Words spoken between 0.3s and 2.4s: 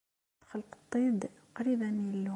Txelqeḍ-t-id qrib am Yillu.